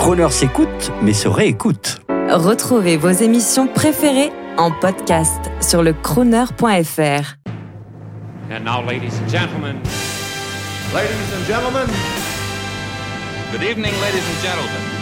[0.00, 2.00] Croner s'écoute, mais se réécoute.
[2.30, 7.36] Retrouvez vos émissions préférées en podcast sur le crooner.fr.
[8.50, 9.76] And now, ladies and gentlemen,
[10.94, 11.86] Ladies and gentlemen,
[13.52, 14.99] Good evening, ladies and gentlemen.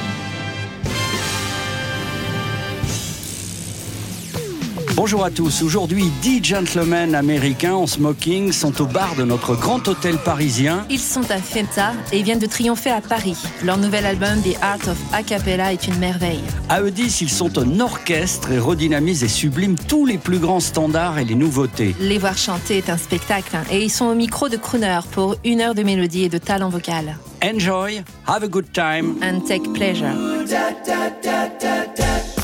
[4.99, 5.63] Bonjour à tous.
[5.63, 10.85] Aujourd'hui, 10 gentlemen américains en smoking sont au bar de notre grand hôtel parisien.
[10.91, 13.37] Ils sont à Fenta et viennent de triompher à Paris.
[13.65, 16.43] Leur nouvel album The Art of A Cappella est une merveille.
[16.69, 20.59] À eux 10, ils sont un orchestre et redynamisent et subliment tous les plus grands
[20.59, 21.95] standards et les nouveautés.
[22.01, 25.37] Les voir chanter est un spectacle hein, et ils sont au micro de crooner pour
[25.45, 27.17] une heure de mélodie et de talent vocal.
[27.41, 29.15] Enjoy, have a good time.
[29.23, 30.11] And take pleasure.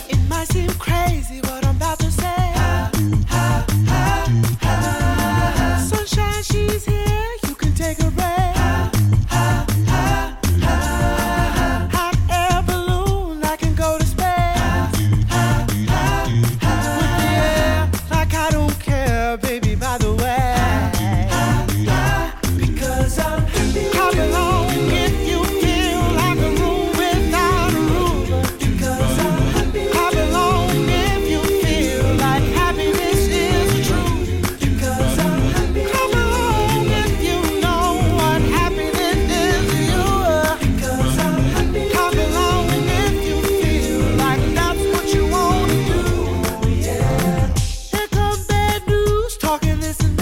[0.08, 1.93] It might seem crazy what I'm about
[6.44, 7.30] she's here.
[7.46, 8.53] You can take a break.
[49.54, 50.13] Talking this and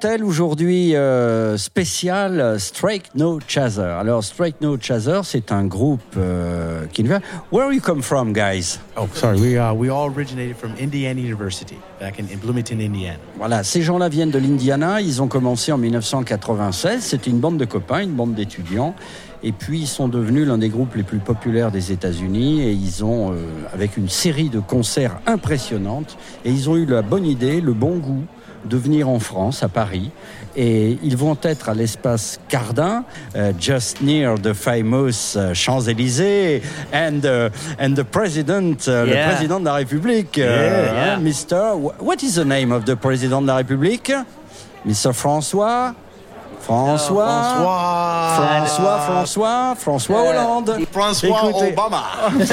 [0.00, 3.82] hôtel aujourd'hui euh, spécial euh, Strike No Chaser.
[3.82, 7.20] Alors Strike No Chaser, c'est un groupe euh, qui nous vient.
[7.52, 8.78] Where you come from, guys?
[8.96, 9.38] Oh, sorry.
[9.38, 13.18] We uh, we all originated from Indiana University back in, in Bloomington, Indiana.
[13.36, 15.02] Voilà, ces gens-là viennent de l'Indiana.
[15.02, 17.02] Ils ont commencé en 1996.
[17.02, 18.94] C'était une bande de copains, une bande d'étudiants.
[19.42, 22.62] Et puis ils sont devenus l'un des groupes les plus populaires des États-Unis.
[22.62, 23.36] Et ils ont, euh,
[23.74, 26.16] avec une série de concerts impressionnantes,
[26.46, 28.24] et ils ont eu la bonne idée, le bon goût
[28.64, 30.10] de venir en France, à Paris.
[30.56, 33.04] Et ils vont être à l'espace Cardin,
[33.36, 36.62] euh, just near the famous euh, Champs-Élysées,
[36.92, 37.50] and, uh,
[37.80, 39.26] and the president, euh, Yeah.
[39.28, 41.74] le président de la République, euh, Yeah, hein, yeah.
[41.74, 41.76] Mr.
[42.00, 44.12] What is the name of the president de la République?
[44.84, 45.12] Mr.
[45.12, 45.94] François?
[46.70, 47.26] François?
[47.26, 48.30] François.
[48.36, 50.78] François, François, François Hollande.
[50.92, 52.04] François Écoutez, Obama.
[52.30, 52.52] François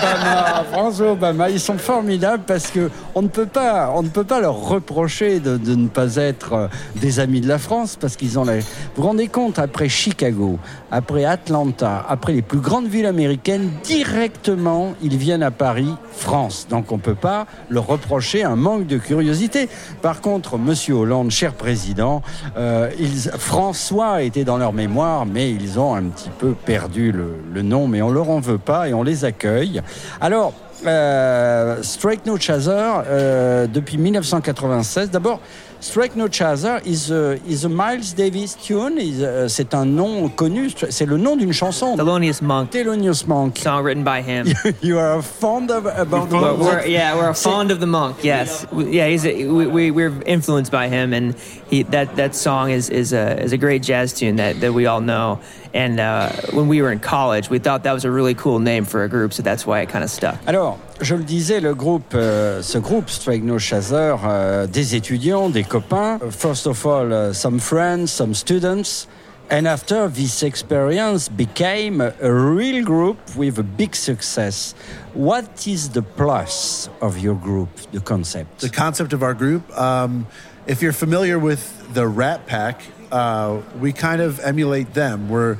[0.00, 4.24] Obama, François Obama, ils sont formidables parce que on ne peut pas, on ne peut
[4.24, 8.16] pas leur reprocher de, de ne pas être euh, des amis de la France parce
[8.16, 8.58] qu'ils ont la.
[8.58, 8.64] Vous
[8.96, 10.58] vous rendez compte après Chicago,
[10.90, 16.66] après Atlanta, après les plus grandes villes américaines, directement ils viennent à Paris, France.
[16.68, 19.68] Donc on peut pas leur reprocher un manque de curiosité.
[20.02, 22.22] Par contre, Monsieur Hollande, cher président,
[22.56, 27.36] euh, ils, François était dans leur mémoire, mais ils ont un petit peu perdu le,
[27.52, 29.82] le nom, mais on leur en veut pas et on les accueille.
[30.20, 30.52] Alors,
[30.86, 31.82] euh,
[32.26, 35.40] No Chaser, euh, depuis 1996, d'abord,
[35.80, 38.98] Straight No Chaser is a, is a Miles Davis tune.
[38.98, 40.68] Is, uh, c'est un nom connu.
[40.90, 41.96] C'est le nom d'une chanson.
[41.96, 43.56] Thelonious Monk, Thelonious Monk.
[43.56, 44.46] song written by him.
[44.82, 48.22] you are fond of about We're, we're- yeah, we're C'est- fond of the monk.
[48.22, 51.34] Yes, yeah, he's a, we, we we're influenced by him, and
[51.70, 54.84] he that that song is is a is a great jazz tune that that we
[54.84, 55.40] all know.
[55.72, 58.84] And uh, when we were in college, we thought that was a really cool name
[58.84, 60.36] for a group, so that's why it kind of stuck.
[60.46, 65.48] Alors, je le disais, le groupe, euh, ce groupe Straight No Chaser, euh, des étudiants,
[65.48, 66.18] des copains.
[66.30, 69.08] First of all, uh, some friends, some students.
[69.50, 74.74] And after this experience became a, a real group with a big success.
[75.12, 78.60] What is the plus of your group, the concept?
[78.60, 80.26] The concept of our group, um,
[80.68, 85.28] if you're familiar with the Rat Pack, uh, we kind of emulate them.
[85.28, 85.56] We're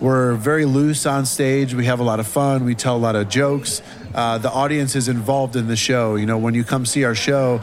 [0.00, 1.74] we're very loose on stage.
[1.74, 2.64] We have a lot of fun.
[2.64, 3.80] We tell a lot of jokes.
[4.16, 6.16] Uh, the audience is involved in the show.
[6.16, 7.60] You know, when you come see our show,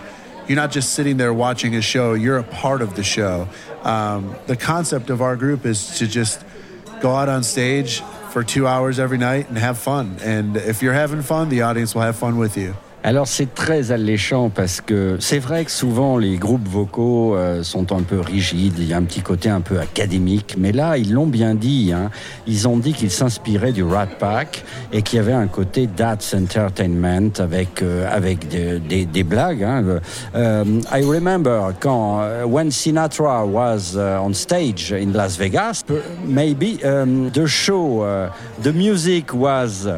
[0.47, 2.13] you're not just sitting there watching a show.
[2.13, 3.49] You're a part of the show.
[3.81, 6.45] Um, the concept of our group is to just
[7.01, 10.17] go out on stage for two hours every night and have fun.
[10.21, 12.75] And if you're having fun, the audience will have fun with you.
[13.05, 17.91] Alors c'est très alléchant parce que c'est vrai que souvent les groupes vocaux euh, sont
[17.91, 21.11] un peu rigides, il y a un petit côté un peu académique, mais là ils
[21.11, 22.11] l'ont bien dit, hein.
[22.47, 24.63] ils ont dit qu'ils s'inspiraient du Rat Pack
[24.93, 29.63] et qu'il y avait un côté That's Entertainment avec euh, avec des, des- des blagues.
[29.63, 29.83] Hein.
[30.35, 35.83] Euh, I remember quand euh, when Sinatra was uh, on stage in Las Vegas,
[36.25, 38.29] maybe um, the show, uh,
[38.63, 39.89] the music was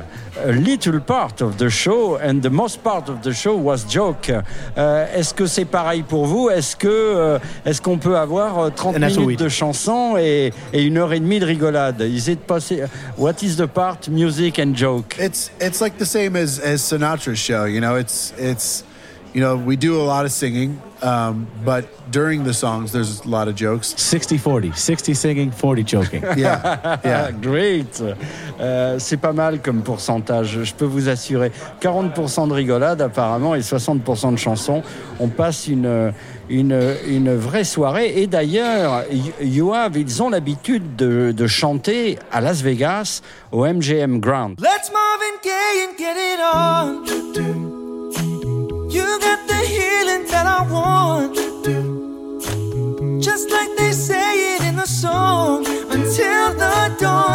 [0.43, 4.31] a little part of the show and the most part of the show was joke.
[4.77, 6.49] Euh, est-ce que c'est pareil pour vous?
[6.49, 9.49] Est-ce que euh, est-ce qu'on peut avoir euh, 30 And that's what we minutes de
[9.49, 12.01] chansons et, et une heure et demie de rigolade?
[12.01, 12.87] Is it possible
[13.17, 14.09] What is the part?
[14.09, 15.15] Music and joke.
[15.19, 17.65] It's it's like the same as as Sinatra's show.
[17.65, 18.83] You know, it's it's
[19.35, 23.27] you know we do a lot of singing, um, but during the songs there's a
[23.29, 23.93] lot of jokes.
[23.97, 24.71] 60 40.
[24.73, 26.23] 60 singing, 40 joking.
[26.37, 27.31] Yeah, yeah.
[27.41, 28.01] Great.
[28.59, 31.51] Euh, c'est pas mal comme pourcentage, je peux vous assurer.
[31.81, 34.81] 40% de rigolade apparemment et 60% de chansons.
[35.19, 36.13] On passe une,
[36.49, 38.21] une, une vraie soirée.
[38.21, 43.21] Et d'ailleurs, Y- Yoav, ils ont l'habitude de, de chanter à Las Vegas
[43.51, 44.57] au MGM Ground.
[44.61, 46.39] Let's Marvin Gaye and get it
[47.69, 47.74] on.
[48.95, 51.35] You got the healing that I want.
[53.21, 55.67] Just like they say it in the song.
[55.95, 57.25] Until the dawn.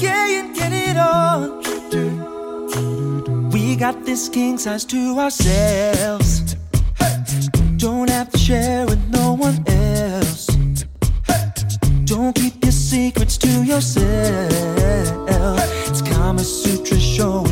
[0.00, 0.96] Get it.
[3.52, 6.56] We got this king size to ourselves.
[7.76, 10.46] Don't have to share with no one else.
[12.04, 14.50] Don't keep your secrets to yourself.
[15.88, 17.45] It's Kama Sutra show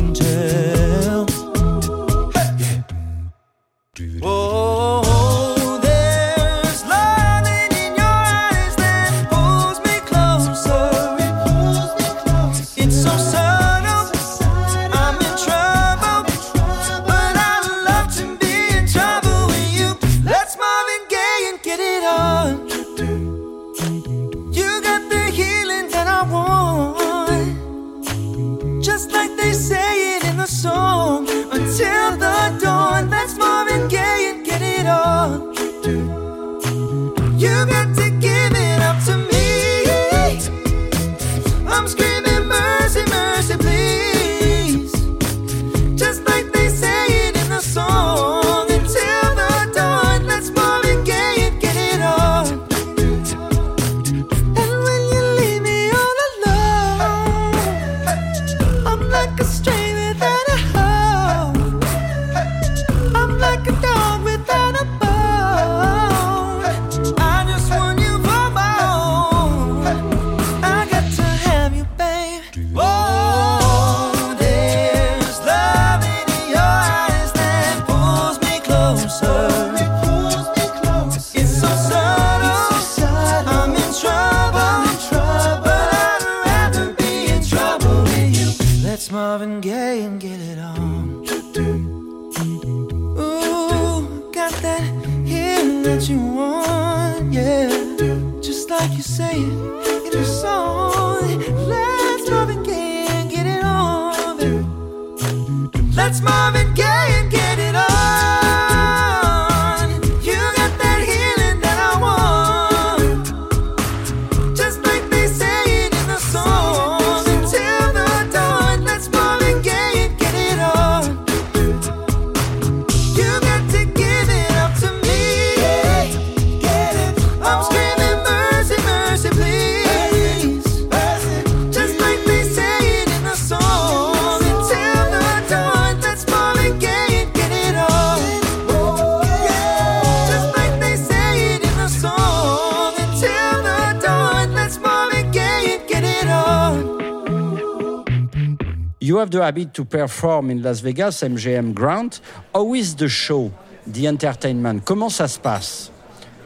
[149.25, 152.19] have the habit to perform in Las Vegas, MGM Grand.
[152.53, 153.51] How is the show,
[153.87, 154.85] the entertainment?
[154.85, 155.89] Comment ça se passe?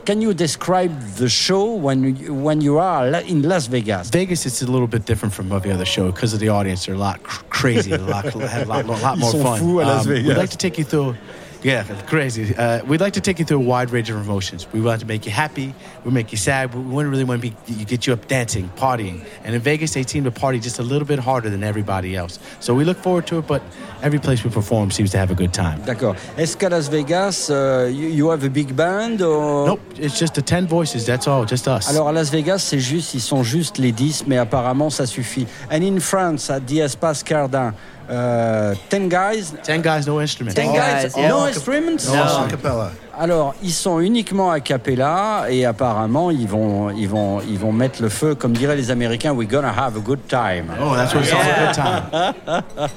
[0.06, 4.10] Can you describe the show when you, when you are in Las Vegas?
[4.10, 6.86] Vegas is a little bit different from every other show because of the audience.
[6.86, 9.60] They're a lot cr- crazy, a lot, have a lot, lot more fun.
[9.60, 11.16] Um, fous à Las we'd like to take you through.
[11.62, 12.56] Yeah, crazy.
[12.56, 14.66] Uh, we'd like to take you through a wide range of emotions.
[14.72, 15.74] We want to make you happy.
[16.06, 16.74] We make you sad.
[16.74, 19.26] We want to really want to be, get you up dancing, partying.
[19.44, 22.40] And in Vegas, they seem to party just a little bit harder than everybody else.
[22.62, 23.48] So we look forward to it.
[23.48, 23.62] But
[24.02, 25.82] every place we perform seems to have a good time.
[25.86, 26.16] D'accord.
[26.38, 29.68] Est-ce qu'à Las Vegas, uh, you, you have a big band or...
[29.68, 31.06] Nope, it's just the ten voices.
[31.06, 31.90] That's all, just us.
[31.90, 35.46] Alors à Las Vegas, c'est juste, ils sont juste les 10, mais apparemment ça suffit.
[35.70, 37.74] And in France, at the Espace Cardin,
[38.10, 40.56] uh, 10 guys, ten guys, no instruments.
[40.56, 41.30] 10 guys, yeah.
[41.30, 42.92] no instruments No, acapella.
[43.18, 48.02] Alors, ils sont uniquement a cappella et apparemment, ils vont, ils, vont, ils vont mettre
[48.02, 50.72] le feu, comme diraient les Américains, we're gonna have a good time.
[50.82, 52.90] Oh, that's what it sounds a good time.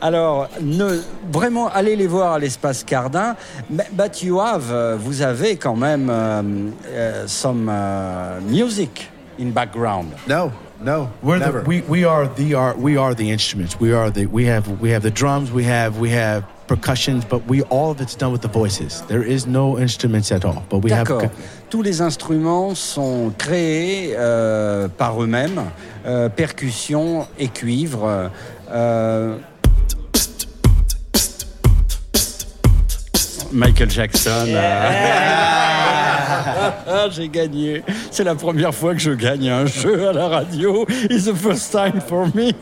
[0.00, 1.00] Alors, ne,
[1.32, 3.34] vraiment, allez les voir à l'espace Cardin.
[3.70, 9.10] But but you have, euh, vous avez quand même um, uh, some uh, music
[9.40, 10.08] in background.
[10.28, 11.62] No, no, We're never.
[11.62, 13.78] the, we, we are the are we are the instruments.
[13.80, 15.50] We are the we have we have the drums.
[15.50, 19.02] We have we have percussions, but we all of it's done with the voices.
[19.08, 20.64] There is no instruments at all.
[20.68, 21.30] But we have D'accord.
[21.70, 25.70] Tous les instruments sont créés euh, par eux-mêmes,
[26.06, 28.30] euh, percussion et cuivre.
[28.70, 29.36] euh,
[33.52, 34.44] Michael Jackson.
[34.48, 34.90] euh.
[36.88, 37.82] Ah, J'ai gagné.
[38.10, 40.84] C'est la première fois que je gagne un jeu à la radio.
[41.10, 42.52] It's the first time for me.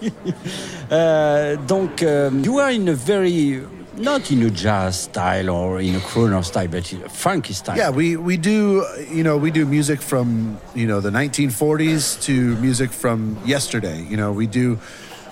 [0.92, 3.60] Euh, donc, euh, you are in a very,
[3.98, 7.76] not in a jazz style or in a crooner style, but in a funky style.
[7.76, 12.56] Yeah, we, we do, you know, we do music from, you know, the 1940s to
[12.60, 14.04] music from yesterday.
[14.08, 14.78] You know, we do,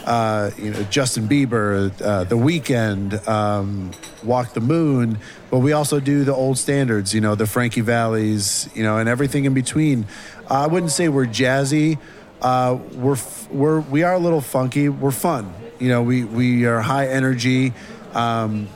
[0.05, 3.91] uh, you know, Justin Bieber, uh, The Weeknd, um,
[4.23, 5.19] Walk the Moon,
[5.51, 9.09] but we also do the old standards, you know, the Frankie Vallis, you know, and
[9.09, 10.07] everything in between.
[10.49, 11.99] I wouldn't say we're jazzy.
[12.41, 13.17] Uh, we're,
[13.51, 14.89] we're, we are a little funky.
[14.89, 15.53] We're fun.
[15.79, 17.73] You know, we, we are high energy.
[18.15, 18.69] Um,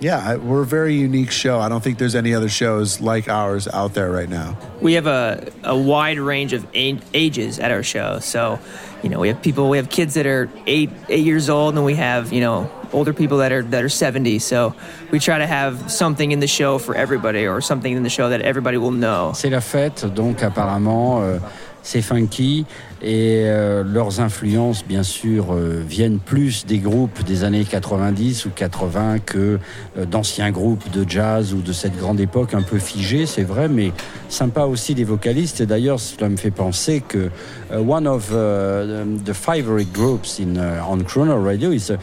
[0.00, 1.60] yeah, we're a very unique show.
[1.60, 4.58] I don't think there's any other shows like ours out there right now.
[4.80, 8.18] We have a, a wide range of ages at our show.
[8.18, 8.58] So,
[9.04, 11.84] you know, we have people, we have kids that are eight eight years old, and
[11.84, 14.38] we have you know older people that are that are 70.
[14.38, 14.74] So
[15.10, 18.30] we try to have something in the show for everybody, or something in the show
[18.30, 19.32] that everybody will know.
[19.34, 21.38] C'est la fête, donc apparemment euh,
[21.82, 22.64] c'est funky
[23.06, 28.50] et euh, leurs influences bien sûr euh, viennent plus des groupes des années 90 ou
[28.50, 29.58] 80 que
[29.98, 33.68] euh, d'anciens groupes de jazz ou de cette grande époque un peu figée, c'est vrai,
[33.68, 33.92] mais
[34.30, 35.60] sympa aussi des vocalistes.
[35.60, 37.28] Et d'ailleurs, cela me fait penser que
[37.70, 41.96] euh, one of uh, the favorite groups in uh, on Croner Radio is uh,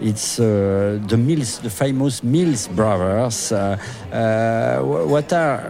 [0.00, 3.52] uh, the Mills, the famous Mills brothers.
[3.52, 3.76] Uh,
[4.12, 5.60] uh, wh- what are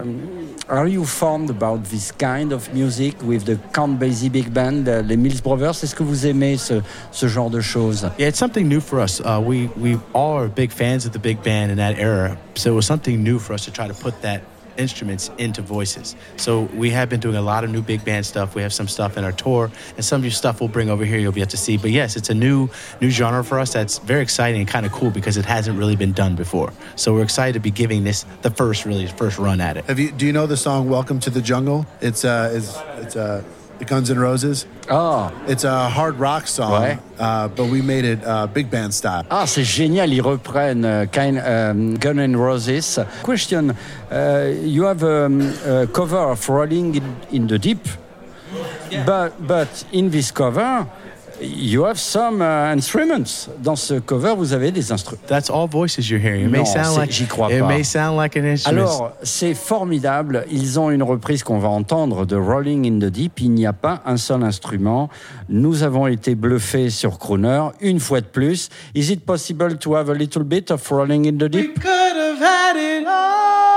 [0.69, 5.17] are you fond about this kind of music with the Count Basie Big Band, les
[5.17, 5.83] Mills Brothers?
[5.83, 8.09] Est-ce que vous aimez ce, ce genre de choses?
[8.17, 9.19] Yeah, it's something new for us.
[9.19, 12.71] Uh, we we all are big fans of the big band in that era, so
[12.71, 14.41] it was something new for us to try to put that
[14.79, 16.15] instruments into voices.
[16.37, 18.55] So we have been doing a lot of new big band stuff.
[18.55, 21.05] We have some stuff in our tour, and some of your stuff we'll bring over
[21.05, 21.19] here.
[21.19, 21.77] You'll be able to see.
[21.77, 22.69] But yes, it's a new
[23.01, 23.73] new genre for us.
[23.73, 26.71] That's very exciting and kind of cool because it hasn't really been done before.
[26.95, 29.85] So we're excited to be giving this the first really first run at it.
[29.85, 30.11] Have you?
[30.11, 31.85] Do you know the song "Welcome to the Jungle"?
[32.01, 33.43] It's uh, it's it's uh,
[33.79, 34.65] the Guns N' Roses.
[34.89, 35.31] Oh.
[35.47, 36.99] It's a hard rock song, Ouais.
[37.17, 39.23] uh, but we made it uh, big band style.
[39.31, 42.99] ah c'est génial, ils reprennent uh, kind, um, Gun N' Roses.
[43.23, 43.73] Question,
[44.11, 47.87] uh, you have um, a cover of Rolling in, in the Deep,
[49.05, 50.85] but, but in this cover,
[51.41, 53.49] you have some uh, instruments.
[53.63, 55.21] Dans ce cover, vous avez des instruments.
[55.27, 56.45] That's all voices you're hearing.
[56.45, 57.67] It may Non, sound like j'y crois it pas.
[57.67, 58.77] may sound like an instrument.
[58.79, 60.45] Alors, c'est formidable.
[60.51, 63.39] Ils ont une reprise qu'on va entendre de Rolling in the Deep.
[63.41, 65.09] Il n'y a pas un seul instrument.
[65.49, 68.69] Nous avons été bluffés sur Crooner une fois de plus.
[68.95, 71.75] Is it possible to have a little bit of Rolling in the Deep?
[71.79, 73.68] could have had it all,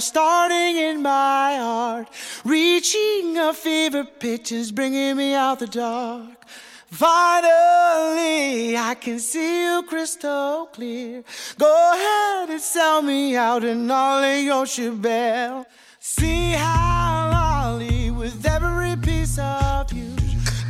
[0.00, 2.08] starting in my heart,
[2.44, 6.44] reaching a fever pitch, is bringing me out the dark.
[6.90, 11.22] Finally, I can see you crystal clear.
[11.58, 15.66] Go ahead and sell me out and all of your shebell.
[16.00, 20.16] See how lolly with every piece of you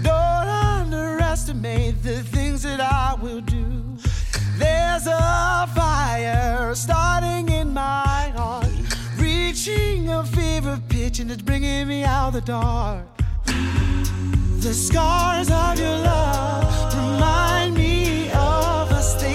[0.03, 3.97] Don't underestimate the things that I will do.
[4.59, 8.70] There's a fire starting in my heart,
[9.51, 13.05] reaching a fever pitch, and it's bringing me out the dark.
[14.61, 19.21] The scars of your love remind me of us.
[19.21, 19.35] They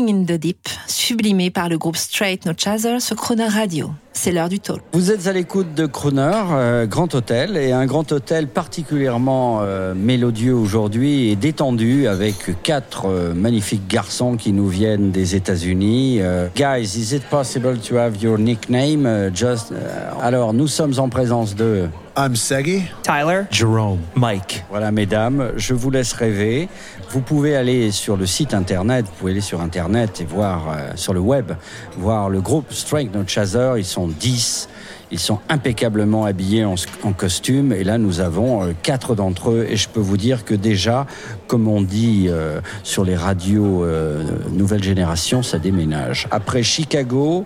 [0.00, 3.90] Rolling in the Deep, sublimé par le groupe Straight No Chaser sur Croner Radio.
[4.12, 4.80] C'est l'heure du talk.
[4.92, 9.94] Vous êtes à l'écoute de Crooner, euh, Grand Hôtel, et un Grand Hôtel particulièrement euh,
[9.94, 16.18] mélodieux aujourd'hui et détendu avec quatre euh, magnifiques garçons qui nous viennent des États-Unis.
[16.20, 19.06] Euh, guys, is it possible to have your nickname?
[19.06, 21.86] uh, just, euh, alors, nous sommes en présence de.
[22.16, 22.82] I'm Segi.
[23.02, 24.00] Tyler, Jerome.
[24.14, 24.64] Mike.
[24.70, 26.68] Voilà, mesdames, je vous laisse rêver.
[27.10, 30.90] Vous pouvez aller sur le site internet, vous pouvez aller sur internet et voir euh,
[30.96, 31.52] sur le web,
[31.96, 33.74] voir le groupe Strength No Chaser.
[33.76, 34.68] Ils sont 10.
[35.12, 37.72] Ils sont impeccablement habillés en, en costume.
[37.72, 39.66] Et là, nous avons euh, quatre d'entre eux.
[39.68, 41.06] Et je peux vous dire que déjà,
[41.46, 46.28] comme on dit euh, sur les radios euh, nouvelle génération, ça déménage.
[46.30, 47.44] Après Chicago,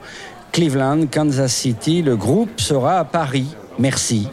[0.52, 3.54] Cleveland, Kansas City, le groupe sera à Paris.
[3.78, 4.28] Merci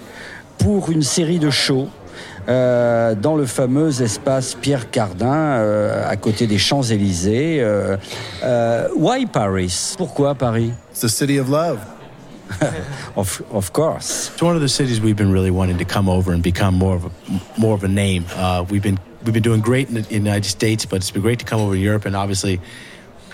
[0.62, 1.90] pour une série de shows
[2.48, 7.60] euh, dans le fameux espace Pierre Cardin, euh, à côté des Champs-Élysées.
[7.62, 7.98] Euh,
[8.44, 9.96] euh, why Paris?
[9.98, 10.72] Pourquoi Paris?
[10.92, 11.80] It's the city of love.
[13.16, 14.32] of, of course.
[14.34, 16.96] It's one of the cities we've been really wanting to come over and become more
[16.96, 17.12] of a
[17.58, 18.26] more of a name.
[18.36, 21.12] Uh, we've been we've been doing great in the, in the United States, but it's
[21.12, 22.60] been great to come over to Europe, and obviously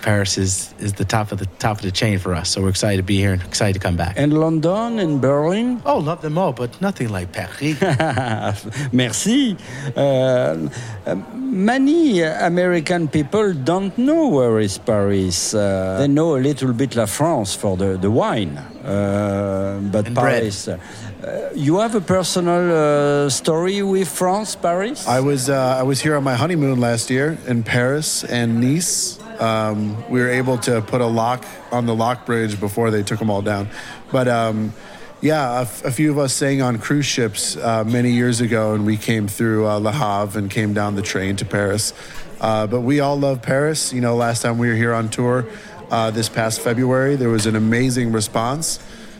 [0.02, 2.50] Paris is is the top of the top of the chain for us.
[2.50, 4.14] So we're excited to be here and excited to come back.
[4.16, 7.80] And London and Berlin oh, love them all, but nothing like Paris.
[8.92, 9.56] Merci.
[9.96, 10.68] Uh,
[11.06, 15.54] uh, many American people don't know where is Paris.
[15.54, 20.14] Uh, they know a little bit La France for the, the wine, uh, but And
[20.14, 20.42] bread.
[20.42, 20.68] Paris.
[20.68, 25.06] Uh, you have a personal uh, story with France, Paris?
[25.06, 29.18] I was uh, I was here on my honeymoon last year in Paris and Nice.
[29.40, 33.18] Um, we were able to put a lock on the lock bridge before they took
[33.18, 33.68] them all down.
[34.10, 34.72] But um,
[35.20, 38.74] yeah, a, f- a few of us sang on cruise ships uh, many years ago,
[38.74, 41.92] and we came through uh, Le Havre and came down the train to Paris.
[42.40, 43.92] Uh, but we all love Paris.
[43.92, 45.44] You know, last time we were here on tour,
[45.90, 47.16] uh, this past February.
[47.16, 48.78] There was an amazing response.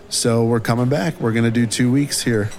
[0.09, 1.21] So we're coming back.
[1.21, 2.51] We're going to do two weeks here.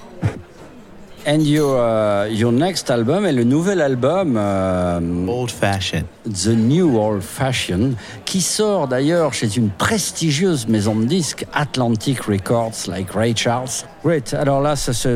[1.25, 6.07] And your, uh, your next album est le nouvel album euh, Old Fashioned.
[6.29, 7.93] The New Old Fashion,
[8.25, 13.69] qui sort d'ailleurs chez une prestigieuse maison de disques, Atlantic Records, like Ray Charles.
[14.03, 14.33] Great.
[14.33, 14.75] Alors là,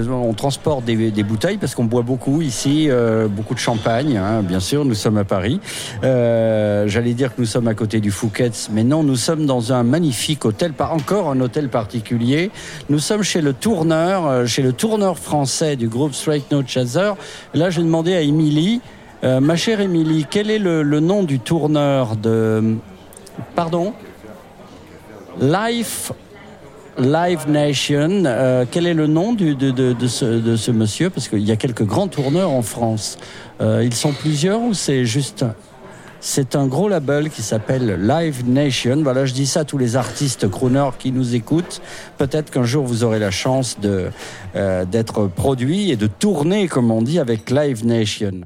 [0.09, 4.41] on transporte des, des bouteilles parce qu'on boit beaucoup ici, euh, beaucoup de champagne, hein,
[4.41, 4.83] bien sûr.
[4.83, 5.59] Nous sommes à Paris.
[6.03, 9.71] Euh, J'allais dire que nous sommes à côté du Fouquet's, mais non, nous sommes dans
[9.71, 12.51] un magnifique hôtel, pas encore un hôtel particulier.
[12.89, 17.13] Nous sommes chez le tourneur, euh, chez le tourneur français du groupe Straight No Chaser.
[17.53, 18.81] Là, j'ai demandé à Émilie.
[19.23, 22.75] Euh, ma chère Émilie, quel est le, nom du tourneur de...
[23.55, 23.93] Pardon?
[25.39, 26.11] Life,
[26.97, 28.23] Live Nation.
[28.25, 31.09] Euh, quel est le nom de ce monsieur?
[31.09, 33.17] Parce qu'il y a quelques grands tourneurs en France.
[33.61, 35.45] Euh, ils sont plusieurs ou c'est juste...
[36.25, 39.03] C'est un gros label qui s'appelle Live Nation.
[39.03, 41.81] Voilà, je dis ça à tous les artistes crooners qui nous écoutent.
[42.17, 44.09] Peut-être qu'un jour vous aurez la chance de
[44.55, 48.39] euh, d'être produit et de tourner, comme on dit, avec Live Nation.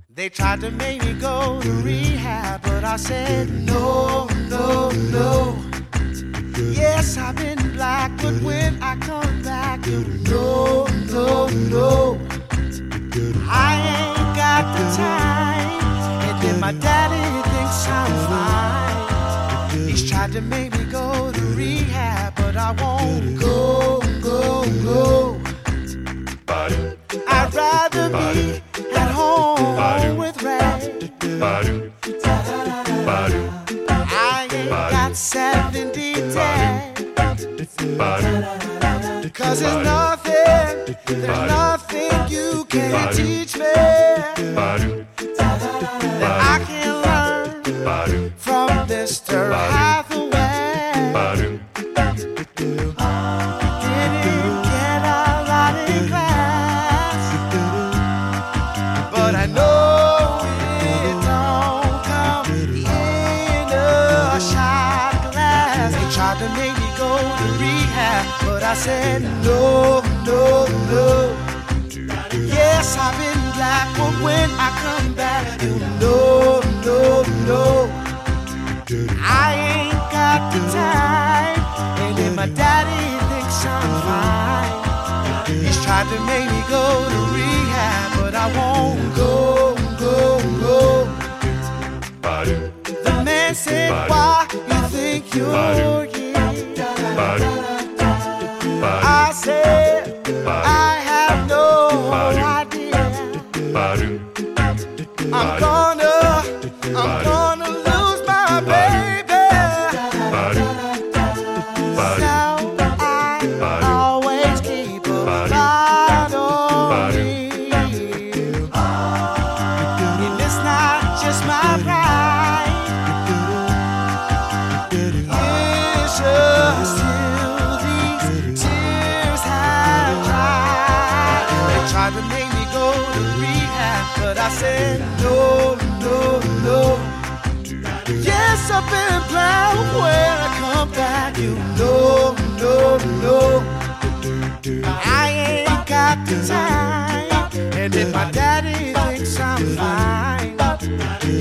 [16.59, 19.87] My daddy thinks I'm fine.
[19.87, 25.41] He's tried to make me go to rehab, but I won't go, go, go.
[26.47, 28.61] I'd rather be
[28.95, 30.59] at home with Ray.
[34.09, 36.33] I ain't got 70 days.
[39.33, 45.06] Cause there's nothing, there's nothing you can teach me
[47.87, 49.53] from Mr.
[49.53, 50.26] Hathaway.
[76.87, 77.63] No, no.
[79.19, 81.59] I ain't got the time,
[82.03, 88.07] and if my daddy thinks I'm fine, he's tried to make me go to rehab,
[88.19, 90.17] but I won't go, go,
[90.63, 90.79] go.
[93.03, 96.16] The man said, Why you think you're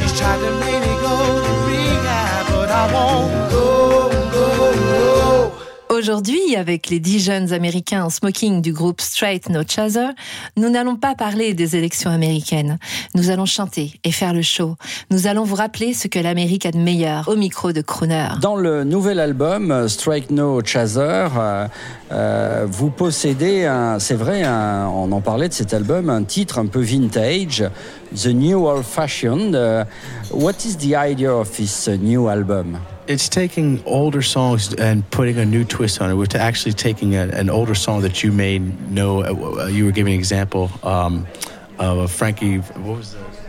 [0.01, 5.53] he's tried to make me go to rehab, but I won't go, go, go.
[5.89, 10.09] Aujourd'hui, avec les dix jeunes Américains en smoking du groupe Straight No Chaser,
[10.59, 12.79] nous n'allons pas parler des élections américaines.
[13.15, 14.77] Nous allons chanter et faire le show.
[15.11, 18.29] Nous allons vous rappeler ce que l'Amérique a de meilleur au micro de Crooner.
[18.43, 21.01] Dans le nouvel album euh, Strike No Chaser,
[21.39, 21.67] euh,
[22.13, 26.59] euh, vous possédez, un- c'est vrai, un- on en parlait de cet album, un titre
[26.59, 27.65] un peu vintage,
[28.23, 29.55] The New Old Fashioned.
[29.55, 29.85] Uh,
[30.31, 32.81] what is the idea of this uh, new album?
[33.07, 36.15] It's taking older songs and putting a new twist on it.
[36.15, 39.23] We're actually taking a, an older song that you may know.
[39.23, 41.27] Uh, you were giving an example um,
[41.79, 42.59] of Frankie.
[42.59, 43.46] What was the?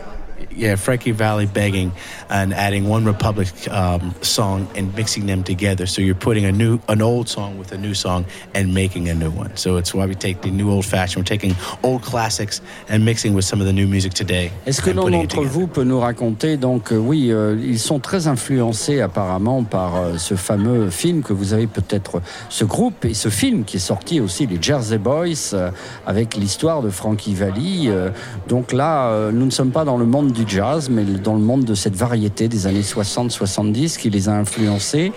[0.56, 1.92] Yeah, Frankie Valley begging
[2.30, 5.86] and adding One Republic um, song and mixing them together.
[5.86, 9.14] So you're putting a new, an old song with a new song and making a
[9.14, 9.56] new one.
[9.56, 11.24] So it's why we take the new old fashioned.
[11.24, 14.52] We're taking old classics and mixing with some of the new music today.
[14.66, 18.28] Est-ce que l'un d'entre vous peut nous raconter donc euh, oui euh, ils sont très
[18.28, 23.30] influencés apparemment par euh, ce fameux film que vous avez peut-être ce groupe et ce
[23.30, 25.72] film qui est sorti aussi les Jersey Boys euh,
[26.06, 28.10] avec l'histoire de Frankie Valli euh,
[28.48, 31.64] donc là nous ne sommes pas dans le monde du jazz, mais dans le monde
[31.66, 35.12] de cette variété des années 60-70 qui les a influencés.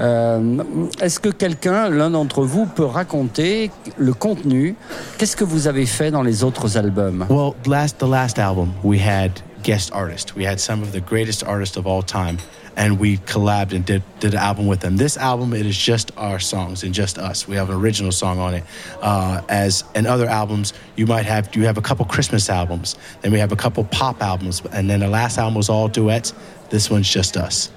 [0.00, 0.62] Euh,
[1.00, 4.76] Est-ce que quelqu'un, l'un d'entre vous, peut raconter le contenu?
[5.18, 7.26] Qu'est-ce que vous avez fait dans les autres albums?
[7.28, 10.34] Well, last the last album we had guest artists.
[10.36, 12.36] We had some of the greatest artists of all time,
[12.76, 14.96] and we collabed and did did an album with them.
[14.96, 17.48] This album it is just our songs and just us.
[17.48, 18.64] We have an original song on it.
[19.00, 23.32] Uh, as in other albums, you might have you have a couple Christmas albums, then
[23.32, 26.34] we have a couple pop albums, and then the last album was all duets.
[26.70, 27.70] This one's just us.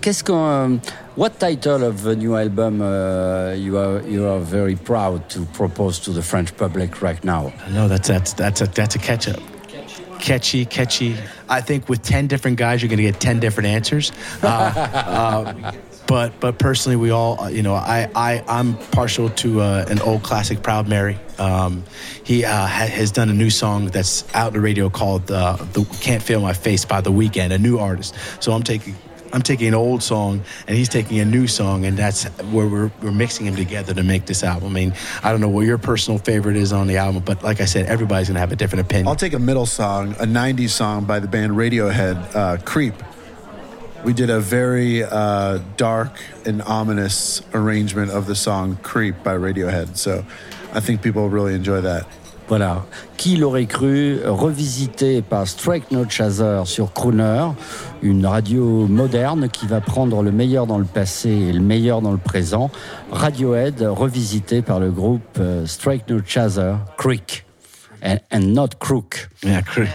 [0.00, 0.80] Qu'est-ce qu'on,
[1.16, 5.98] what title of the new album uh, you are you are very proud to propose
[6.00, 7.52] to the French public right now?
[7.70, 9.40] No, that's that's that's a that's a catch up.
[10.20, 11.16] Catchy, catchy.
[11.48, 14.12] I think with ten different guys, you're going to get ten different answers.
[14.42, 15.72] Uh, uh,
[16.06, 20.00] but but personally, we all uh, you know I I I'm partial to uh, an
[20.00, 21.18] old classic, Proud Mary.
[21.38, 21.84] Um,
[22.24, 25.56] he uh, ha- has done a new song that's out on the radio called uh,
[25.72, 28.14] "The Can't Feel My Face" by The Weeknd, a new artist.
[28.40, 28.96] So I'm taking.
[29.32, 32.90] I'm taking an old song and he's taking a new song, and that's where we're,
[33.02, 34.70] we're mixing them together to make this album.
[34.70, 37.60] I mean, I don't know what your personal favorite is on the album, but like
[37.60, 39.08] I said, everybody's gonna have a different opinion.
[39.08, 42.94] I'll take a middle song, a 90s song by the band Radiohead, uh, Creep.
[44.04, 49.96] We did a very uh, dark and ominous arrangement of the song Creep by Radiohead.
[49.96, 50.24] So
[50.72, 52.06] I think people really enjoy that.
[52.48, 52.86] Voilà.
[53.18, 57.48] Qui l'aurait cru revisité par Strike No Chaser sur Crooner,
[58.02, 62.12] une radio moderne qui va prendre le meilleur dans le passé et le meilleur dans
[62.12, 62.70] le présent.
[63.10, 67.44] Radiohead revisité par le groupe euh, Strike No Chaser, Creek,
[68.02, 69.28] and, and not Crook.
[69.42, 69.88] Yeah, Creek.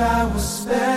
[0.00, 0.89] I was special.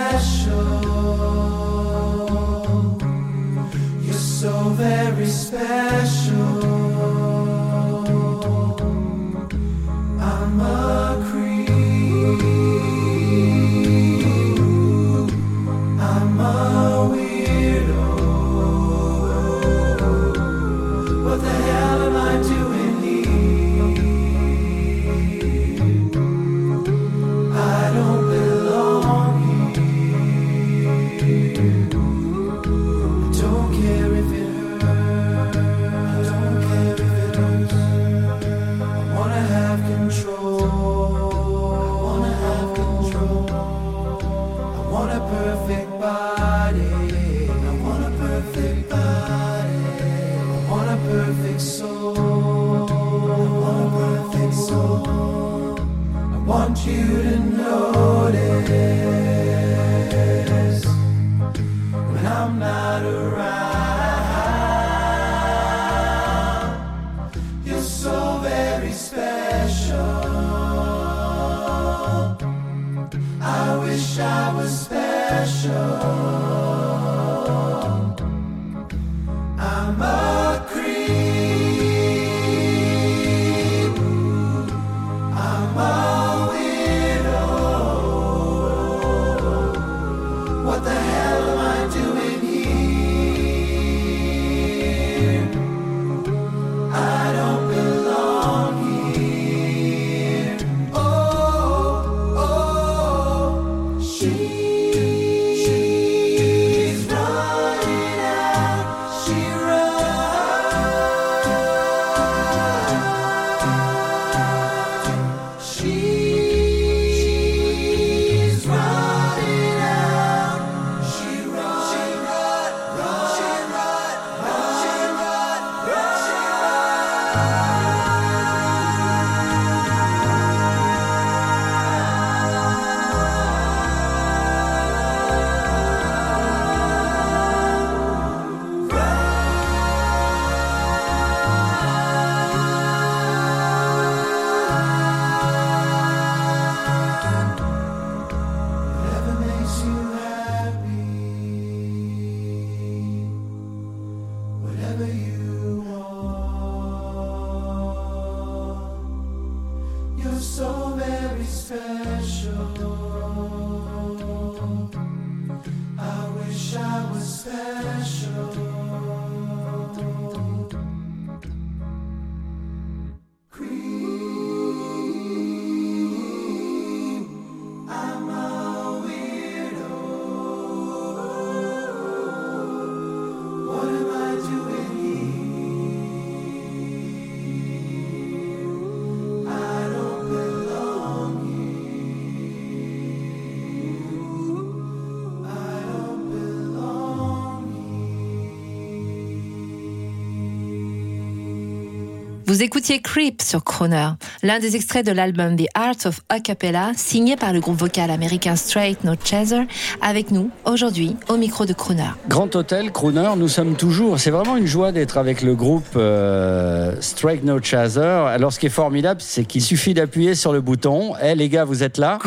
[202.46, 204.08] Vous écoutiez Creep sur Croner,
[204.42, 208.54] l'un des extraits de l'album The Art of Acapella, signé par le groupe vocal américain
[208.54, 209.62] Straight No Chaser,
[210.02, 212.10] avec nous aujourd'hui au micro de Croner.
[212.28, 214.20] Grand Hôtel, Crooner, nous sommes toujours.
[214.20, 218.00] C'est vraiment une joie d'être avec le groupe euh, Strike No Chaser.
[218.00, 221.14] Alors, ce qui est formidable, c'est qu'il suffit d'appuyer sur le bouton.
[221.22, 222.18] Eh, les gars, vous êtes là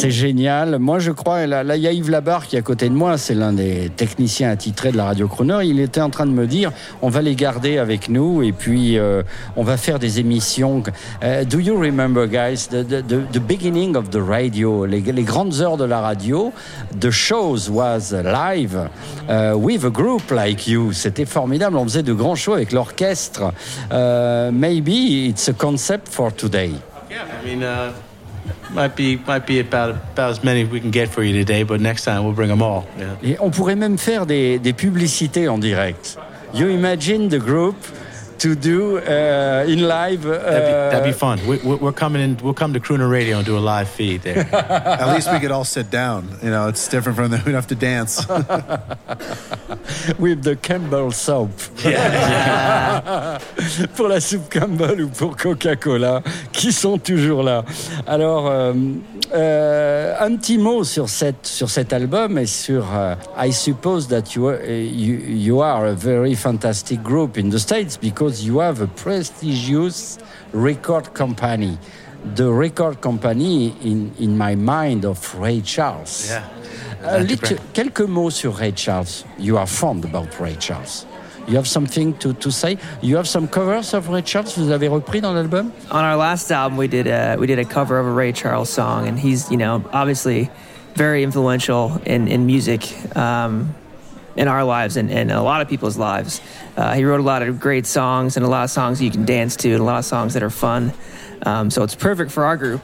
[0.00, 0.78] C'est génial.
[0.78, 3.18] Moi, je crois, là, il y a Yves Labarre qui est à côté de moi.
[3.18, 5.58] C'est l'un des techniciens attitrés de la radio Crooner.
[5.64, 8.96] Il était en train de me dire, on va les garder avec nous et puis
[8.96, 9.22] euh,
[9.56, 10.82] on va faire des émissions.
[11.22, 15.84] Euh, do you remember, guys, the, the, beginning of the radio, les, grandes heures de
[15.84, 16.50] la radio,
[16.98, 18.88] the shows was live
[19.28, 20.94] uh, with a group like you.
[20.94, 21.76] C'était formidable.
[21.76, 23.52] On faisait de grands shows avec l'orchestre.
[23.90, 26.72] Maybe it's a concept for today.
[27.10, 27.92] Uh,
[28.72, 31.80] might be might be about about as many we can get for you today, but
[31.80, 32.84] next time we'll bring them all.
[32.98, 33.16] Yeah.
[33.22, 36.16] Et on pourrait même faire des, des publicités en direct.
[36.54, 37.76] You imagine the group
[38.40, 40.22] to do uh, in live.
[40.22, 41.38] That'd be, uh, that'd be fun.
[41.46, 42.36] We, we- we're coming in.
[42.42, 44.48] We'll come to Crooner Radio and do a live feed there.
[44.52, 46.28] At least we could all sit down.
[46.42, 48.26] You know, it's different from the, we don't have to dance.
[50.18, 51.50] with the Campbell soap.
[51.84, 53.38] Yeah.
[53.96, 56.22] pour la soupe Campbell ou pour Coca-Cola,
[56.52, 57.64] qui sont toujours là.
[58.06, 58.72] Alors, euh,
[59.34, 62.86] euh, un petit mot sur, cette, sur cet album et sur.
[62.94, 67.58] euh, I suppose that you are, you, you are a very fantastic group in the
[67.58, 70.18] States because you have a prestigious
[70.52, 71.78] record company.
[72.34, 76.28] The record company, in, in my mind, of Ray Charles.
[76.28, 76.44] Yeah.
[77.02, 79.24] A little- quelques mots sur Ray Charles.
[79.38, 81.06] You are fond about Ray Charles.
[81.48, 82.76] You have something to, to say?
[83.00, 84.54] You have some covers of Ray Charles?
[84.56, 85.72] Vous avez repris dans l'album?
[85.90, 88.68] On our last album, we did a we did a cover of a Ray Charles
[88.68, 90.50] song, and he's you know obviously
[90.94, 92.82] very influential in in music.
[93.16, 93.74] Um,
[94.36, 96.40] in our lives and, and a lot of people's lives.
[96.76, 99.24] Uh, he wrote a lot of great songs and a lot of songs you can
[99.24, 100.92] dance to and a lot of songs that are fun.
[101.42, 102.82] Um, so it's perfect for our group.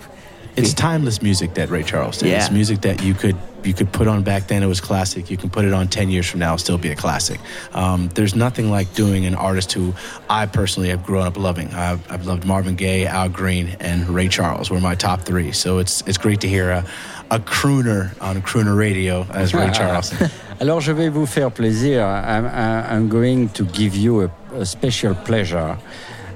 [0.56, 2.32] It's timeless music that Ray Charles did.
[2.32, 4.62] It's music that you could you could put on back then.
[4.62, 5.28] It was classic.
[5.30, 7.40] You can put it on ten years from now, it'll still be a classic.
[7.74, 9.92] Um, there's nothing like doing an artist who
[10.30, 11.68] I personally have grown up loving.
[11.74, 15.52] I've, I've loved Marvin Gaye, Al Green, and Ray Charles were my top three.
[15.52, 16.86] So it's it's great to hear a,
[17.30, 20.14] a crooner on crooner radio as Ray Charles.
[20.58, 22.02] Alors je vais vous faire plaisir.
[22.02, 25.76] I'm, going to give you a, special pleasure.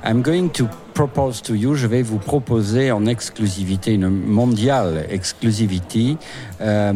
[0.04, 6.18] I'm going to propose to you, je vais vous proposer en exclusivité, une mondiale exclusivité,
[6.60, 6.92] euh,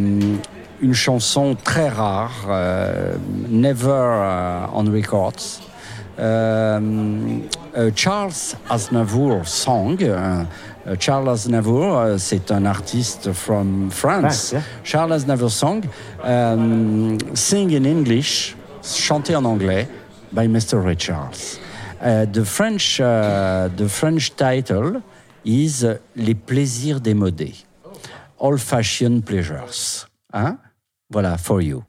[0.83, 3.15] une chanson très rare, euh,
[3.49, 5.63] never uh, on records.
[6.19, 6.79] Euh,
[7.97, 9.97] Charles Aznavour song.
[10.87, 14.53] Euh, euh, Charles Aznavour, euh, c'est un artiste from France.
[14.53, 14.63] Yeah.
[14.83, 15.83] Charles Aznavour song,
[16.25, 19.89] um, sing in English, chanté en anglais
[20.33, 20.83] by Mr.
[20.83, 21.59] Ray Charles.
[22.01, 25.01] Uh, the French, uh, the French title
[25.45, 27.65] is Les plaisirs démodés,
[28.39, 30.07] old fashioned pleasures.
[30.33, 30.59] Hein?
[31.11, 31.85] Voilà, for you.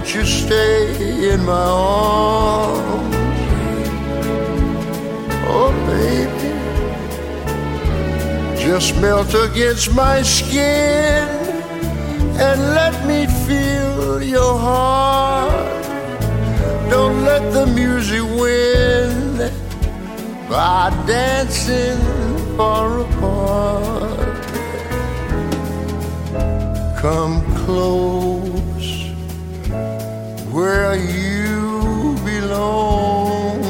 [0.00, 3.14] Won't you stay in my arms?
[5.46, 6.52] Oh, baby,
[8.58, 11.28] just melt against my skin
[12.46, 15.84] and let me feel your heart.
[16.88, 19.52] Don't let the music win
[20.48, 22.00] by dancing
[22.56, 24.46] far apart.
[26.96, 28.39] Come close
[30.52, 33.60] where you belong.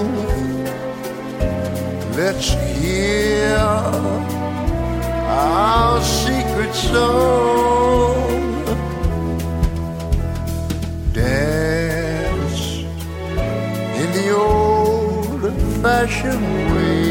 [2.17, 3.57] Let's hear
[5.27, 8.65] our secret song.
[11.13, 12.63] Dance
[14.01, 15.43] in the old
[15.83, 17.11] fashioned way.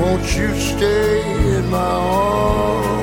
[0.00, 1.20] Won't you stay
[1.56, 2.93] in my arms,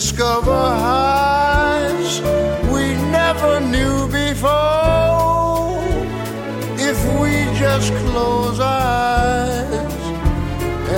[0.00, 2.20] discover heights
[2.72, 2.84] we
[3.18, 5.76] never knew before
[6.88, 8.80] if we just close our
[9.12, 10.04] eyes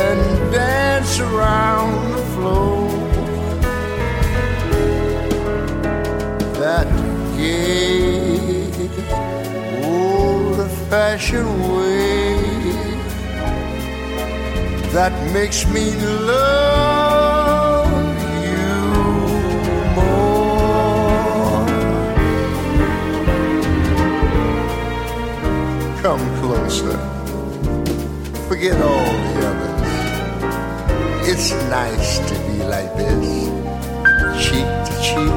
[0.05, 2.88] and dance around the floor.
[6.62, 6.88] That
[7.36, 8.70] gay,
[9.84, 12.36] old fashioned way
[14.94, 15.90] that makes me
[16.30, 17.11] love
[28.62, 31.28] Forget all the others.
[31.28, 33.48] It's nice to be like this,
[34.40, 35.34] cheek to cheek,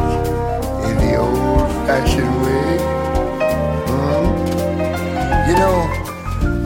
[0.86, 2.78] in the old fashioned way.
[3.90, 4.26] Hmm?
[5.50, 5.78] You know,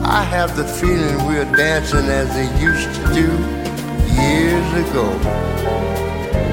[0.04, 3.28] I have the feeling we're dancing as they used to do
[4.20, 5.08] years ago.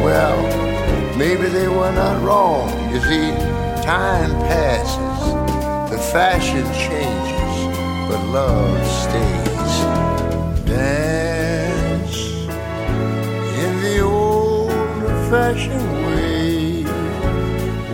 [0.01, 0.39] Well,
[1.18, 2.70] maybe they were not wrong.
[2.93, 3.32] You see,
[3.84, 9.47] time passes, the fashion changes, but love stays.
[15.28, 16.84] Old fashioned way.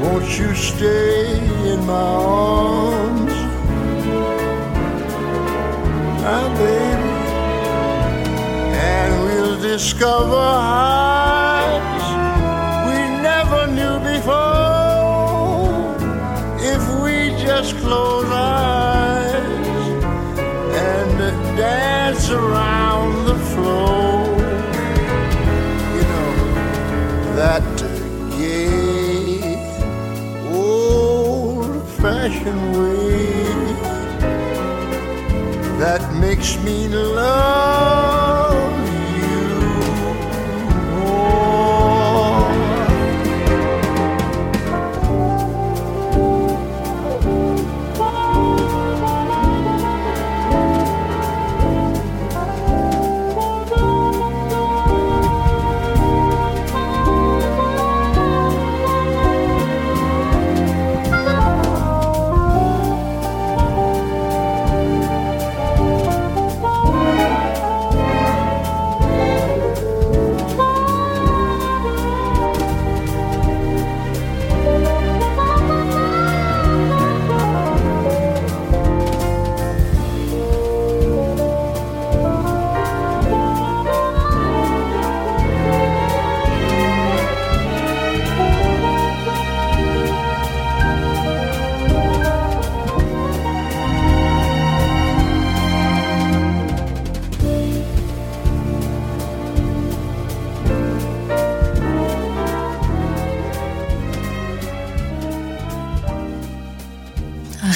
[0.02, 1.38] Won't you stay
[1.72, 3.34] in my arms?
[6.24, 7.10] my baby,
[8.80, 12.08] and we'll discover heights
[12.88, 14.54] we never knew before
[16.62, 18.43] if we just close our
[32.48, 33.34] old-fashioned way
[35.80, 38.13] that makes me love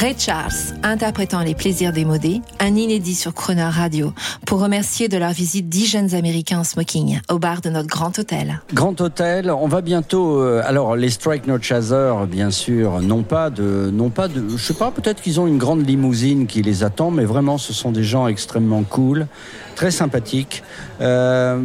[0.07, 0.53] Ray Charles,
[0.83, 4.13] interprétant Les plaisirs démodés, un inédit sur Croner Radio,
[4.45, 8.17] pour remercier de leur visite dix jeunes Américains en smoking au bar de notre grand
[8.17, 8.61] hôtel.
[8.73, 10.39] Grand hôtel, on va bientôt.
[10.39, 14.47] euh, alors les Strike No Chaser, bien sûr, non pas de, non pas de.
[14.47, 17.73] Je sais pas, peut-être qu'ils ont une grande limousine qui les attend, mais vraiment, ce
[17.73, 19.27] sont des gens extrêmement cool,
[19.75, 20.63] très sympathiques.
[21.01, 21.59] Euh,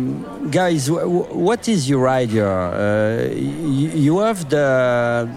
[0.51, 2.73] guys, wh- wh- what is your idea?
[2.75, 3.33] Uh,
[3.95, 5.29] you, have the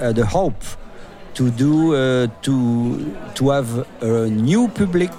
[0.00, 0.54] uh, the hope
[1.34, 5.10] to do uh, to to have a new public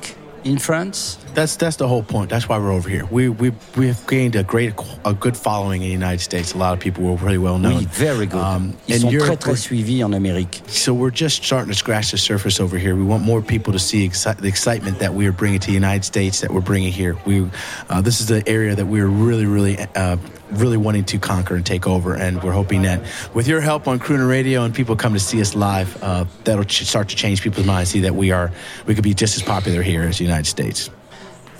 [0.44, 1.18] in France.
[1.34, 2.30] That's that's the whole point.
[2.30, 3.06] That's why we're over here.
[3.12, 4.74] We we we have gained a great
[5.06, 6.54] a good following in the United States.
[6.54, 7.78] A lot of people were really well known.
[7.78, 8.42] Oui, very good.
[8.42, 10.62] Um, Ils and sont Europe, très très suivis en Amérique.
[10.68, 12.96] So we're just starting to scratch the surface over here.
[12.96, 15.74] We want more people to see exci- the excitement that we are bringing to the
[15.78, 17.16] United States, that we're bringing here.
[17.26, 17.48] We,
[17.90, 20.18] uh, this is the area that we're really, really, uh,
[20.54, 22.14] really wanting to conquer and take over.
[22.16, 23.02] And we're hoping that
[23.34, 26.66] with your help on Crooner Radio and people come to see us live, uh, that'll
[26.66, 27.90] ch- start to change people's minds.
[27.92, 28.52] See that we are,
[28.86, 30.90] we could be just as popular here as the United States.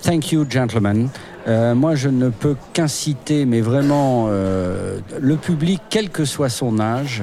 [0.02, 1.10] Thank you, gentlemen.
[1.46, 6.78] Euh, moi, je ne peux qu'inciter, mais vraiment, euh, le public, quel que soit son
[6.80, 7.22] âge,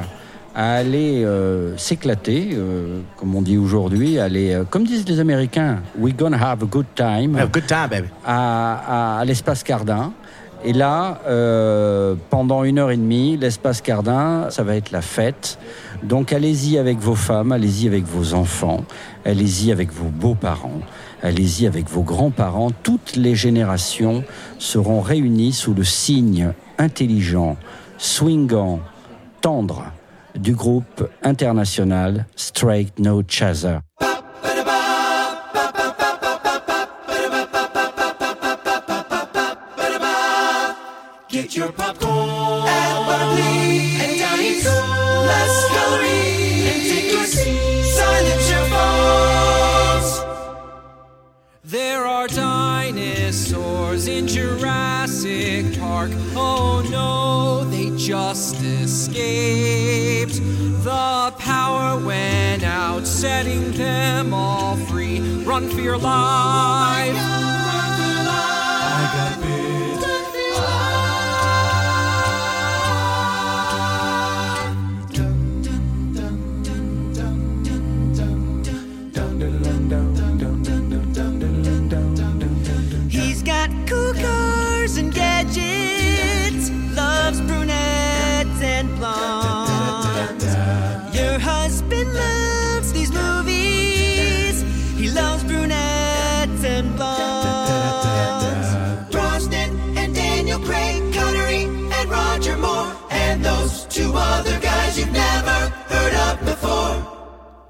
[0.55, 5.79] à aller euh, s'éclater, euh, comme on dit aujourd'hui, aller, euh, comme disent les Américains,
[5.97, 7.35] we're gonna have a good time.
[7.37, 8.07] Have a good time, baby.
[8.25, 10.11] à, à- à l'espace Cardin.
[10.63, 15.57] Et là, euh, pendant une heure et demie, l'espace Cardin, ça va être la fête.
[16.03, 18.83] Donc allez-y avec vos femmes, allez-y avec vos enfants,
[19.25, 20.81] allez-y avec vos beaux-parents,
[21.23, 22.71] allez-y avec vos grands-parents.
[22.83, 24.23] Toutes les générations
[24.57, 27.57] seront réunies sous le signe intelligent
[27.97, 28.79] swingant,
[29.41, 29.91] tendre
[30.35, 33.79] du groupe international Straight No Chaser.
[41.69, 44.65] Get popcorn and butter please and dice.
[44.65, 47.83] Less calories and take your seat.
[47.83, 50.09] Silence your phones.
[51.63, 56.09] There are dinosaurs in Jurassic Park.
[56.35, 60.39] Oh no, they just escaped.
[60.83, 65.19] The power went out, setting them all free.
[65.43, 67.15] Run for your life.
[67.15, 67.38] I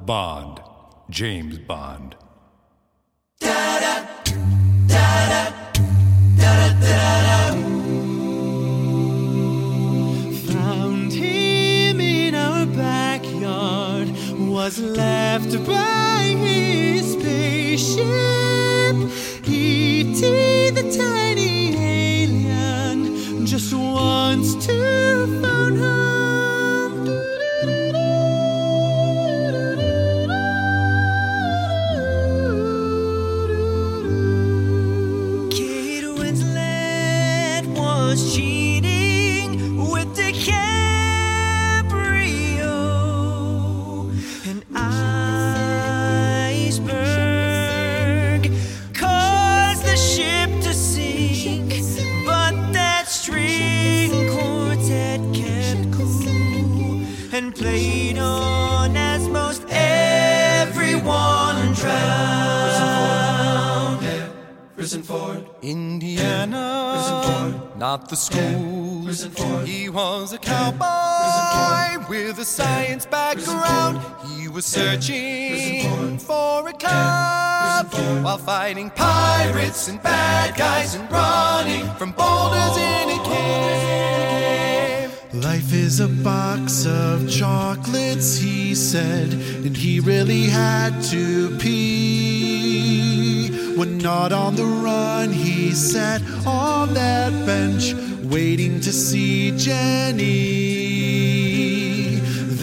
[0.10, 0.60] Bond.
[1.12, 2.16] James Bond.
[68.10, 69.06] The school.
[69.66, 74.02] He was a cowboy with a science background.
[74.28, 77.94] He was searching for a cub
[78.24, 85.12] while fighting pirates and bad guys and running from boulders in a cave.
[85.44, 92.19] Life is a box of chocolates, he said, and he really had to pee.
[94.10, 97.94] Not on the run, he sat on that bench,
[98.24, 100.26] waiting to see Jenny.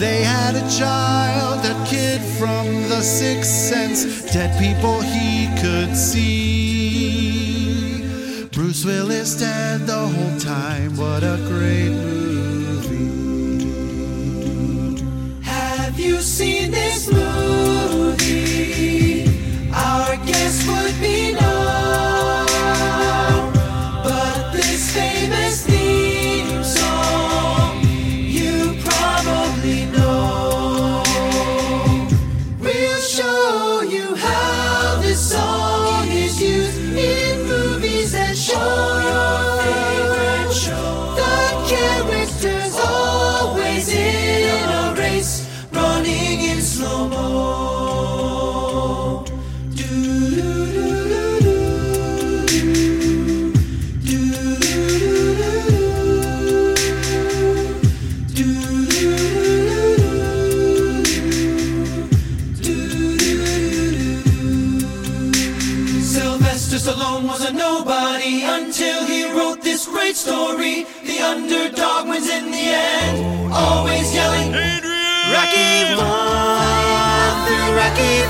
[0.03, 7.29] They had a child, that kid from the sixth sense, dead people he could see.
[8.51, 13.07] Bruce Willis dead the whole time, what a great movie.
[15.43, 16.56] Have you seen
[77.97, 78.29] through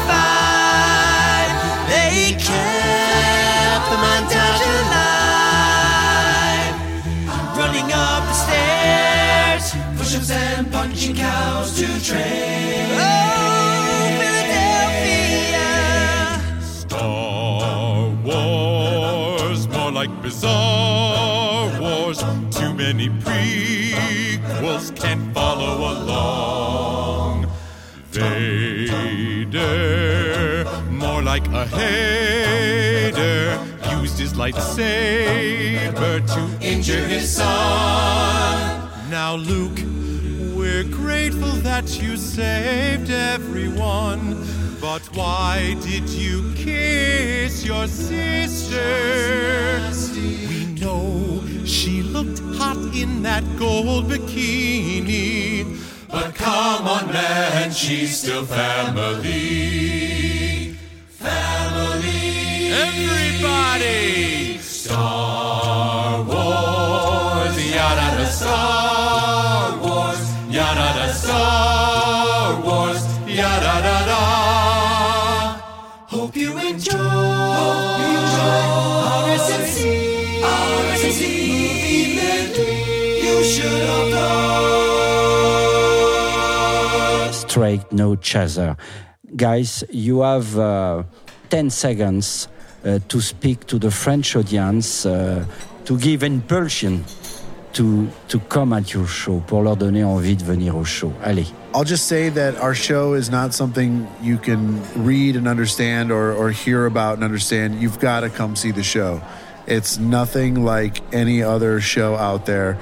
[1.92, 6.76] They kept the montage alive,
[7.58, 9.66] running up the stairs,
[9.98, 12.92] push-ups and punching cows to train.
[12.94, 13.08] Oh,
[14.20, 15.70] Philadelphia.
[16.62, 22.20] Star Wars, more like Bizarre Wars.
[22.52, 26.67] Too many prequels can't follow along.
[31.40, 33.60] Like a hater,
[34.00, 38.90] used his lightsaber to injure his son.
[39.10, 39.80] Now, Luke,
[40.56, 44.46] we're grateful that you saved everyone.
[44.82, 48.80] But why did you kiss your sister?
[50.50, 55.66] We know she looked hot in that gold bikini.
[56.10, 60.37] But come on, man, she's still family.
[62.74, 64.58] Everybody.
[64.60, 67.58] Star Wars.
[67.76, 70.22] Yada da Star Wars.
[70.50, 73.02] Yada da Star Wars.
[73.28, 74.22] Yada da da.
[76.08, 76.98] Hope you enjoy.
[76.98, 78.64] Hope you enjoy.
[79.28, 79.80] RSNC.
[80.44, 81.22] RSNC.
[81.22, 82.76] Movie medley.
[83.26, 84.38] You should have known.
[87.34, 88.76] Straight No Chaser.
[89.36, 91.04] Guys, you have uh,
[91.50, 92.48] 10 seconds
[93.08, 95.46] to speak to the French audience, uh,
[95.86, 97.04] to give impulsion
[97.74, 101.14] to, to come at your show, pour leur donner envie de venir au show.
[101.24, 101.54] Allez.
[101.76, 106.34] I'll just say that our show is not something you can read and understand or,
[106.34, 107.80] or hear about and understand.
[107.80, 109.22] You've got to come see the show.
[109.68, 112.80] It's nothing like any other show out there.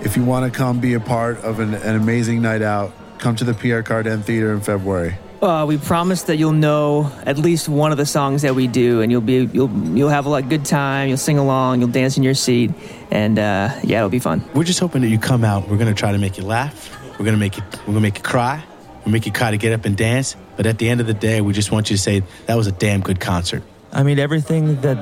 [0.00, 3.36] If you want to come be a part of an, an amazing night out, come
[3.36, 5.16] to the Pierre Cardin Theater in February.
[5.42, 9.00] Uh, we promise that you'll know at least one of the songs that we do,
[9.00, 11.08] and you'll be you'll you'll have a like, good time.
[11.08, 11.80] You'll sing along.
[11.80, 12.70] You'll dance in your seat,
[13.10, 14.44] and uh, yeah, it'll be fun.
[14.54, 15.68] We're just hoping that you come out.
[15.68, 16.96] We're gonna try to make you laugh.
[17.18, 17.64] We're gonna make you.
[17.80, 18.62] We're gonna make you cry.
[19.04, 20.36] We'll make you try to get up and dance.
[20.56, 22.68] But at the end of the day, we just want you to say that was
[22.68, 23.64] a damn good concert.
[23.92, 24.98] I mean, everything that,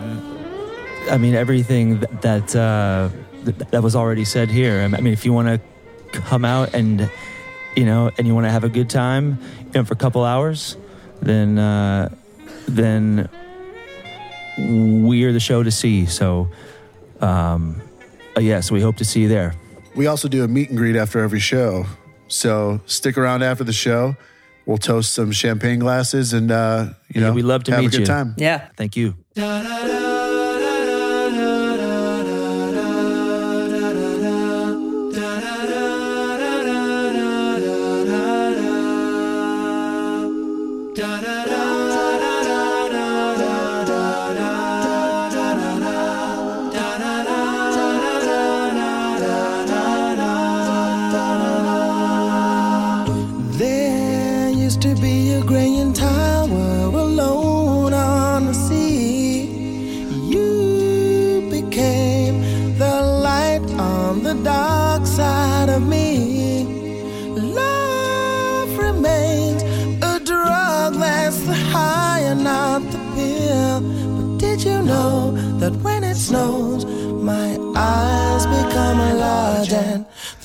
[1.11, 3.11] I mean, everything that that, uh,
[3.45, 4.81] that, that was already said here.
[4.81, 5.49] I mean, if you want
[6.13, 7.11] to come out and,
[7.77, 10.25] you know, and you want to have a good time, you know, for a couple
[10.25, 10.77] hours,
[11.23, 12.09] then, uh,
[12.69, 13.29] then
[14.59, 16.07] we're the show to see.
[16.07, 16.49] So,
[17.21, 17.81] um,
[18.37, 19.55] uh, yeah, so we hope to see you there.
[19.95, 21.87] We also do a meet and greet after every show.
[22.29, 24.17] So stick around after the show.
[24.67, 27.89] We'll toast some champagne glasses and, uh, you Yeah, know, we love to have meet
[27.89, 28.07] a good you.
[28.07, 28.35] time.
[28.37, 28.69] Yeah.
[28.77, 29.15] Thank you.
[29.35, 29.45] There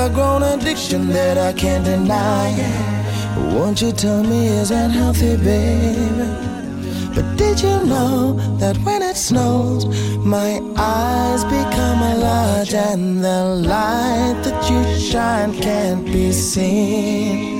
[0.00, 2.48] A grown addiction that I can't deny.
[3.54, 6.28] Won't you tell me is that healthy, baby?
[7.14, 9.84] But did you know that when it snows,
[10.16, 17.59] my eyes become large and the light that you shine can't be seen?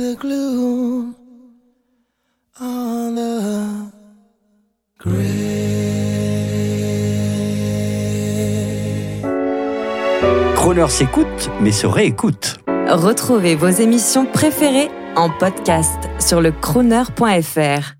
[0.00, 1.14] The gloom
[2.58, 3.90] on the
[10.54, 12.60] Croner s'écoute, mais se réécoute.
[12.88, 17.99] Retrouvez vos émissions préférées en podcast sur le crooner.fr.